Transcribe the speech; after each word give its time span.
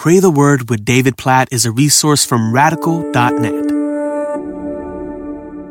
Pray 0.00 0.18
the 0.18 0.30
Word 0.30 0.70
with 0.70 0.82
David 0.82 1.18
Platt 1.18 1.48
is 1.52 1.66
a 1.66 1.70
resource 1.70 2.24
from 2.24 2.54
radical.net. 2.54 3.68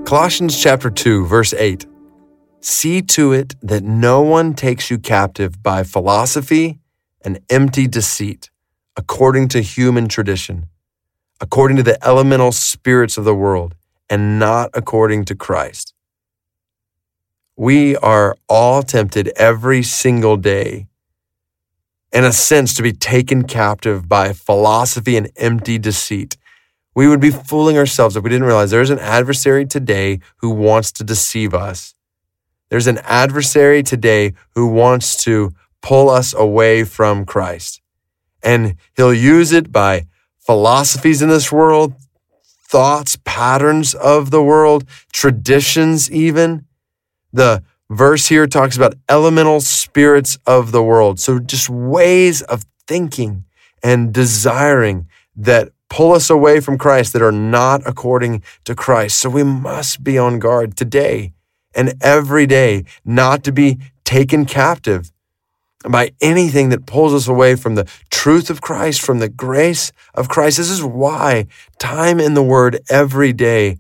Colossians 0.06 0.62
chapter 0.62 0.92
2, 0.92 1.26
verse 1.26 1.52
8. 1.52 1.88
See 2.62 3.02
to 3.02 3.34
it 3.34 3.56
that 3.64 3.82
no 3.84 4.22
one 4.22 4.54
takes 4.54 4.92
you 4.92 5.00
captive 5.00 5.64
by 5.64 5.82
philosophy 5.82 6.78
and 7.24 7.40
empty 7.50 7.88
deceit, 7.88 8.52
according 8.96 9.48
to 9.48 9.62
human 9.62 10.08
tradition, 10.08 10.68
according 11.42 11.78
to 11.78 11.84
the 11.84 11.98
elemental 12.08 12.52
spirits 12.52 13.18
of 13.18 13.26
the 13.26 13.34
world, 13.34 13.74
and 14.12 14.38
not 14.38 14.70
according 14.76 15.26
to 15.26 15.34
Christ. 15.34 15.96
We 17.56 17.96
are 17.96 18.38
all 18.48 18.84
tempted 18.84 19.30
every 19.38 19.82
single 19.82 20.38
day 20.38 20.86
in 22.12 22.24
a 22.24 22.34
sense, 22.34 22.74
to 22.76 22.84
be 22.84 22.92
taken 22.92 23.44
captive 23.44 24.08
by 24.10 24.34
philosophy 24.34 25.16
and 25.16 25.30
empty 25.38 25.78
deceit. 25.78 26.38
We 26.96 27.08
would 27.08 27.20
be 27.20 27.32
fooling 27.32 27.78
ourselves 27.78 28.16
if 28.16 28.24
we 28.24 28.30
didn't 28.30 28.48
realize 28.48 28.72
there's 28.72 28.90
an 28.90 29.00
adversary 29.00 29.66
today 29.66 30.20
who 30.38 30.50
wants 30.50 30.92
to 30.94 31.04
deceive 31.04 31.54
us. 31.54 31.94
There's 32.70 32.88
an 32.88 33.00
adversary 33.00 33.84
today 33.84 34.34
who 34.56 34.68
wants 34.68 35.24
to 35.24 35.54
pull 35.82 36.10
us 36.10 36.34
away 36.34 36.84
from 36.84 37.26
Christ. 37.26 37.82
And 38.44 38.76
he'll 38.96 39.14
use 39.14 39.52
it 39.52 39.72
by 39.72 40.08
philosophies 40.40 41.22
in 41.22 41.30
this 41.30 41.52
world, 41.52 41.94
thoughts, 42.44 43.18
patterns 43.24 43.94
of 43.94 44.32
the 44.32 44.44
world, 44.44 44.86
traditions, 45.12 46.12
even. 46.12 46.66
The 47.34 47.64
verse 47.90 48.28
here 48.28 48.48
talks 48.48 48.78
about 48.78 48.96
elemental 49.08 49.62
spirits 49.90 50.38
of 50.46 50.72
the 50.72 50.84
world. 50.84 51.20
So 51.20 51.40
just 51.40 51.68
ways 51.68 52.44
of 52.44 52.64
thinking 52.88 53.46
and 53.82 54.14
desiring 54.14 55.08
that 55.36 55.70
pull 55.90 56.14
us 56.14 56.30
away 56.30 56.60
from 56.60 56.78
Christ 56.78 57.14
that 57.14 57.24
are 57.24 57.32
not 57.32 57.82
according 57.88 58.44
to 58.66 58.76
Christ. 58.76 59.18
So 59.18 59.30
we 59.30 59.44
must 59.44 60.04
be 60.04 60.16
on 60.18 60.38
guard 60.38 60.78
today 60.78 61.34
and 61.74 61.94
every 62.02 62.46
day 62.46 62.86
not 63.04 63.44
to 63.46 63.52
be 63.52 63.80
taken 64.04 64.46
captive 64.46 65.12
by 65.90 66.12
anything 66.22 66.70
that 66.70 66.86
pulls 66.86 67.14
us 67.14 67.28
away 67.28 67.56
from 67.56 67.74
the 67.76 67.90
truth 68.12 68.50
of 68.50 68.62
Christ, 68.62 69.02
from 69.02 69.20
the 69.20 69.30
grace 69.30 69.92
of 70.14 70.30
Christ. 70.30 70.58
This 70.58 70.70
is 70.70 70.84
why 70.84 71.48
time 71.80 72.20
in 72.20 72.36
the 72.36 72.44
Word 72.44 72.80
every 72.90 73.34
day 73.34 73.78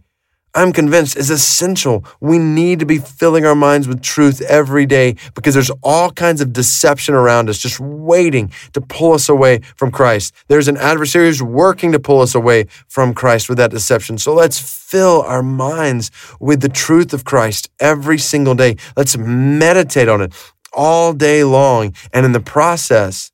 I'm 0.56 0.74
convinced 0.74 1.16
is 1.16 1.30
essential. 1.30 2.04
We 2.20 2.40
need 2.40 2.80
to 2.80 2.86
be 2.86 2.98
filling 2.98 3.46
our 3.46 3.56
minds 3.56 3.88
with 3.88 4.02
truth 4.02 4.42
every 4.42 4.86
day 4.86 5.16
because 5.36 5.54
there's 5.54 5.72
all 5.84 6.12
kinds 6.12 6.42
of 6.42 6.54
deception 6.54 7.14
around 7.14 7.50
us 7.50 7.60
just 7.60 7.80
waiting 7.80 8.52
to 8.74 8.82
pull 8.82 9.14
us 9.14 9.30
away 9.30 9.60
from 9.76 9.92
Christ. 9.92 10.34
There's 10.48 10.68
an 10.68 10.78
adversary 10.78 11.28
who's 11.28 11.44
working 11.44 11.92
to 11.92 12.00
pull 12.00 12.22
us 12.22 12.34
away 12.34 12.66
from 12.88 13.14
Christ 13.14 13.48
with 13.48 13.60
that 13.60 13.72
deception. 13.72 14.18
So 14.18 14.34
let's 14.34 14.60
fill 14.60 15.22
our 15.22 15.44
minds 15.44 16.10
with 16.40 16.62
the 16.62 16.70
truth 16.70 17.14
of 17.14 17.26
Christ 17.26 17.70
every 17.80 18.18
single 18.18 18.56
day. 18.56 18.78
Let's 18.98 19.18
meditate 19.18 20.08
on 20.08 20.22
it 20.22 20.34
all 20.74 21.14
day 21.14 21.44
long. 21.44 21.94
And 22.12 22.26
in 22.26 22.32
the 22.32 22.40
process, 22.40 23.32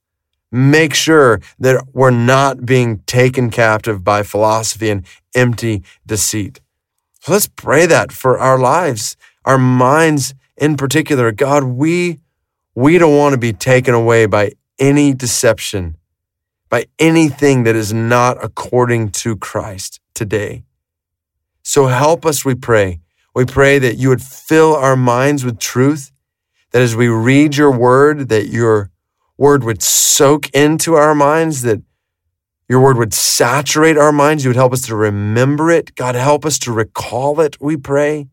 make 0.52 0.94
sure 0.94 1.40
that 1.60 1.86
we're 1.94 2.12
not 2.12 2.66
being 2.66 3.00
taken 3.06 3.50
captive 3.50 4.04
by 4.04 4.24
philosophy 4.24 4.90
and 4.90 5.06
empty 5.34 5.84
deceit. 6.06 6.60
So 7.26 7.32
let's 7.32 7.48
pray 7.48 7.88
that 7.88 8.12
for 8.12 8.38
our 8.38 8.60
lives, 8.60 9.18
our 9.46 9.58
minds 9.58 10.36
in 10.58 10.78
particular. 10.78 11.32
God, 11.32 11.64
we, 11.64 12.20
we 12.76 13.00
don't 13.00 13.18
want 13.18 13.34
to 13.34 13.40
be 13.40 13.52
taken 13.52 13.96
away 13.96 14.28
by 14.28 14.52
any 14.78 15.12
deception, 15.12 15.98
by 16.70 16.86
anything 17.00 17.64
that 17.64 17.76
is 17.76 17.92
not 17.92 18.38
according 18.44 19.10
to 19.24 19.36
Christ 19.38 20.00
today. 20.14 20.66
So 21.64 21.88
help 21.88 22.28
us, 22.28 22.46
we 22.46 22.54
pray. 22.54 23.00
We 23.34 23.44
pray 23.44 23.80
that 23.80 23.98
you 23.98 24.10
would 24.10 24.22
fill 24.22 24.76
our 24.76 24.96
minds 24.96 25.44
with 25.44 25.58
truth, 25.58 26.12
that 26.74 26.84
as 26.84 26.96
we 26.96 27.08
read 27.08 27.58
your 27.58 27.72
word, 27.72 28.30
that 28.30 28.50
your 28.50 28.92
word 29.36 29.64
would 29.64 29.82
soak 29.82 30.48
into 30.50 30.94
our 30.94 31.16
minds, 31.16 31.64
that 31.64 31.82
your 32.68 32.82
word 32.82 32.98
would 32.98 33.14
saturate 33.14 33.98
our 33.98 34.12
minds. 34.12 34.44
You 34.44 34.50
would 34.50 34.56
help 34.56 34.74
us 34.74 34.82
to 34.88 34.96
remember 34.96 35.70
it. 35.70 35.96
God, 35.96 36.16
help 36.16 36.46
us 36.46 36.58
to 36.60 36.72
recall 36.72 37.40
it, 37.40 37.62
we 37.62 37.78
pray, 37.78 38.28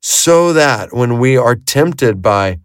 so 0.00 0.52
that 0.52 0.92
when 0.92 1.18
we 1.18 1.36
are 1.36 1.56
tempted 1.56 2.22
by 2.22 2.58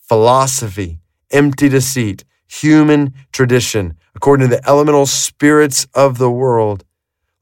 philosophy, 0.00 0.98
empty 1.30 1.68
deceit, 1.68 2.24
human 2.48 3.12
tradition, 3.32 3.96
according 4.14 4.48
to 4.48 4.56
the 4.56 4.68
elemental 4.68 5.06
spirits 5.06 5.86
of 5.94 6.18
the 6.18 6.30
world, 6.30 6.84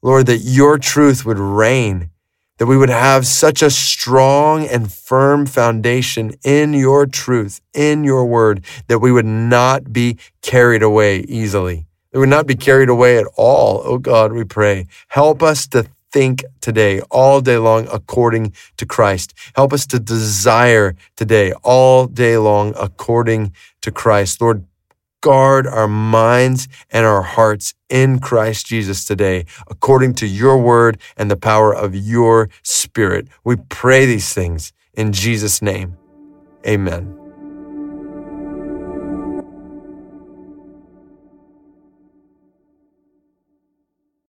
Lord, 0.01 0.27
that 0.27 0.39
your 0.39 0.77
truth 0.77 1.25
would 1.25 1.39
reign, 1.39 2.11
that 2.57 2.67
we 2.67 2.77
would 2.77 2.89
have 2.89 3.25
such 3.25 3.61
a 3.61 3.71
strong 3.71 4.65
and 4.67 4.91
firm 4.91 5.45
foundation 5.45 6.33
in 6.43 6.73
your 6.73 7.05
truth, 7.05 7.61
in 7.73 8.03
your 8.03 8.25
word, 8.25 8.63
that 8.87 8.99
we 8.99 9.11
would 9.11 9.25
not 9.25 9.91
be 9.91 10.17
carried 10.41 10.83
away 10.83 11.19
easily. 11.21 11.86
That 12.17 12.21
we 12.21 12.27
not 12.29 12.47
be 12.47 12.55
carried 12.55 12.89
away 12.89 13.19
at 13.19 13.27
all. 13.35 13.83
Oh 13.85 13.99
God, 13.99 14.33
we 14.33 14.43
pray. 14.43 14.87
Help 15.09 15.43
us 15.43 15.67
to 15.67 15.87
think 16.11 16.43
today, 16.61 16.99
all 17.11 17.41
day 17.41 17.59
long, 17.59 17.87
according 17.93 18.53
to 18.77 18.87
Christ. 18.87 19.35
Help 19.55 19.71
us 19.71 19.85
to 19.85 19.99
desire 19.99 20.95
today, 21.15 21.53
all 21.61 22.07
day 22.07 22.39
long, 22.39 22.73
according 22.75 23.53
to 23.81 23.91
Christ. 23.91 24.41
Lord, 24.41 24.65
guard 25.21 25.67
our 25.67 25.87
minds 25.87 26.67
and 26.89 27.05
our 27.05 27.21
hearts 27.21 27.75
in 27.87 28.17
Christ 28.17 28.65
Jesus 28.65 29.05
today, 29.05 29.45
according 29.67 30.15
to 30.15 30.25
your 30.25 30.57
word 30.57 30.99
and 31.17 31.29
the 31.29 31.37
power 31.37 31.71
of 31.71 31.93
your 31.93 32.49
spirit. 32.63 33.27
We 33.43 33.57
pray 33.69 34.07
these 34.07 34.33
things 34.33 34.73
in 34.95 35.13
Jesus' 35.13 35.61
name. 35.61 35.95
Amen. 36.65 37.26